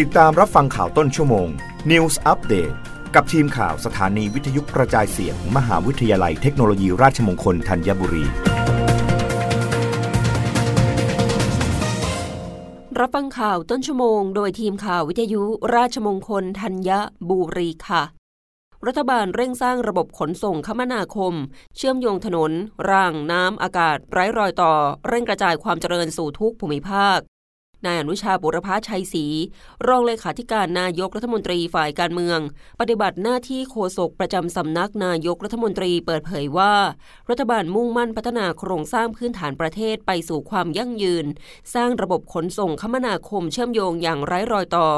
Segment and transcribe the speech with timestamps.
[0.00, 1.48] ติดตามรับฟังข่าวต้นชั่วโมง
[1.90, 2.74] News Update
[3.14, 8.24] กับทีมข่าวสถานีวิทยุกระจายเสียงมมหาวิทยาลัยเทคโนโลยีราชมงคลธัญบุรี
[12.98, 15.42] รับฟังข่าวต้นชั่วโมง โดยทีมข่าววิทยุ
[15.74, 16.90] ราชมงคลธัญ
[17.30, 18.02] บุรีค่ะ
[18.86, 21.34] รัฐบาลเร่งสร้างระบบขนส่งคมนาคม
[21.76, 22.52] เชื่อมโยงถนน
[22.90, 24.72] ราง น้ำ อากาศ ไร้รอยต่อ
[25.08, 27.20] เร่งกระจายความเจริญสู่ทุกภูมิภาค
[27.86, 29.24] นายอนุชาบุรพาชัยศรี
[29.86, 32.38] รองเลขาธิการนายกรัฐมนตรีฝ่ายการเมือง
[32.80, 36.74] ปฏิบัติหน้าที่โฆษกประจำสำนักนายกรัฐมนตรีเปิดเผยว่า
[37.30, 41.26] รัฐบาลมุ่งมั่นพัฒนาโครงสร้างพื้นฐานประเทศไปสู่ความยั่งยืน
[41.74, 44.88] สร้างระบบขนส่งคมนาคมเชื่อมโยงอย่างไร้รอยต่อ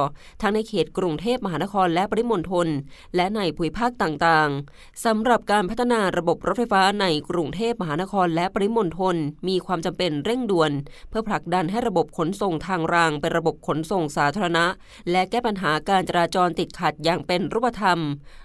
[0.40, 2.68] ทั้งในเขตกรุงเทพมหานครและปริมณฑล
[3.16, 9.16] และในภูมิภาคต่างๆสำหรับการพัฒนาระบบรถไฟฟ้าในกรุงเทพมหานครและปริมณฑล
[9.48, 10.72] มีความจำเป็นเร่งด่วน
[11.08, 14.66] เพื่อผลักดันให้ระบบขนส่งทางรางเป็นระบบขนส่งสาธารณะ
[15.10, 17.98] และแก้ปัญหาการจราจรติดขัดอย่างเป็นรูปธรรม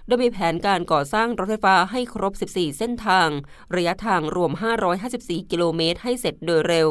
[0.06, 3.28] โดยมีแผนการก่อสร้างรถไฟฟ้าให้ครบ 14 เส้นทาง
[3.74, 4.52] ระยะทางรวม
[5.00, 6.88] 554 กิโลเมตร ให้เสร็จโดยเร็ว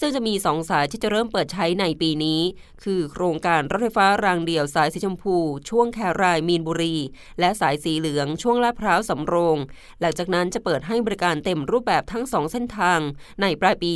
[0.00, 2.40] ซึ่งจะมีสองสายที่จะเริ่มเปิดใช้ในปีนี้
[2.84, 5.36] คือโครงการรถไฟฟ้ารางเดี่ยวสายสีชมพู
[5.68, 6.96] ช่วงแครายมีนบุรี
[7.40, 9.58] และสายสีเหลืองช่วงลาดพร้าวสำโรง
[10.00, 13.00] หลังจากนั้นจะเปิดให้บริการเต็มรูปแบบทั้งสองเส้นทาง
[13.42, 13.90] ในปลายปี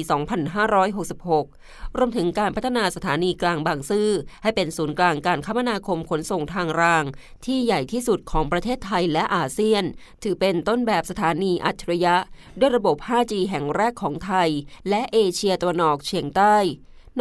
[1.17, 4.11] 2566 รวมถึงการพัฒนาสถานีกลางบางซื่อ
[4.43, 7.05] ให้เป็นศูนย์กลางการคมนาคมขนส่งทางราง
[7.45, 9.85] ที่ใหญ่ที่สุดของประเทศไทยและอาเซียน
[10.23, 12.17] ถือเป็นต้นแบบสถานีอัจฉริยะ
[12.59, 14.51] ด้วยระบบ 5G แห่งแรกของไทย
[14.89, 16.57] และเอเชียตะวันออกเฉียงใต้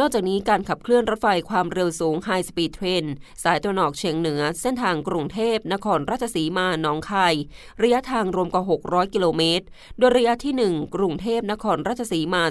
[0.00, 3.06] นอกจากนี้การขับเคลื่อนรถไฟความเร็วสูง High Speed Train
[3.44, 7.34] สายตะวันออกเฉียงเหนือ เส้นทางกรุงเทพ นครราชสีมาหนองคาย
[7.82, 9.64] ระยะทางรวมกว่า 600 กิโลเมตร
[9.98, 12.42] โดยระยะที่ 1 กรุงเทพ นครราชสีมา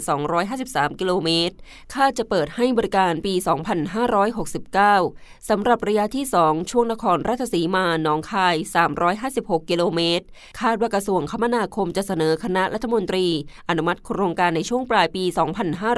[0.45, 1.55] 253 กิโลเมตร
[1.93, 3.33] คาดจะเปิดให้บริการปี
[5.01, 8.55] 2569 สำหรับระยะที่ 2 ช่วงนครราชสีมาหนองคาย
[9.13, 10.25] 356 กิโลเมตร
[10.61, 13.27] คาดว่ากระทรวงคมนาคมจะเสนอคณะรัฐมนตรี
[13.69, 15.23] อนุมัติโครงการในช่วงปลายปี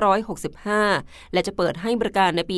[0.09, 2.57] 2565 และและจะเปิดให้บริการในปี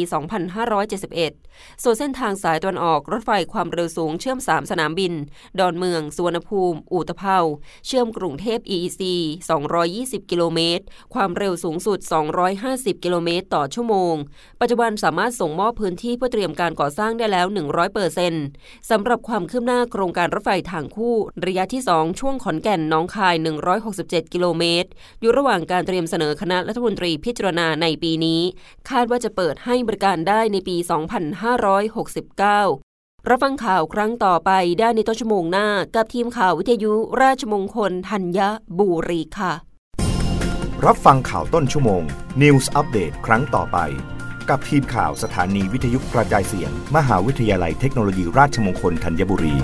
[0.91, 5.13] 2571 ส่วนเส้นทางสายตะวันออกรถไฟความเร็วสูงเชื่อม 3 สนามบิน
[5.59, 7.37] ดอนเมือง สุวรรณภูมิอู่ตะเภา
[7.87, 9.01] เชื่อมกรุงเทพ EEC
[9.81, 10.83] 220 กิโลเมตร
[11.13, 11.99] ความเร็วสูงสุด
[12.51, 14.15] 250 กิโลเมตร ต่อชั่วโมง
[14.61, 18.43] ปัจจุบันสามารถส่งมอบพื้นที่เพื่อเตรียมการก่อสร้างได้แล้ว 100เปอร์เซ็นต์
[18.89, 21.15] สำหรับความคืบหน้าโครงการรถไฟทางคู่
[21.45, 23.35] ระยะที่ 2 ช่วงขอนแก่นน้องคาย
[23.83, 24.89] 167 กิโลเมตร
[25.21, 28.41] อยู่ระหว่างการเตรียมเสนอคณะรัฐมนตรีพิจารณาในปีนี้
[28.89, 30.77] คาดว่าจะเปิดให้บริการได้ในปี
[32.41, 38.39] 2569รับฟังข่าวครั้งต่อไปได้ในต้นชั่วโมงหน้า กับทีมข่าววิทยุราชมงคลธัญ
[38.79, 39.53] บุรีค่ะ
[40.85, 42.03] รับฟังข่าวต้นชั่วโมง
[42.41, 43.77] News อัปเดตครั้งต่อไป
[44.49, 49.55] กับทีมข่าวสถานีวิทยุกระจายเสียง มหาวิทยาลัยเทคโนโลยีราชมงคลธัญบุรี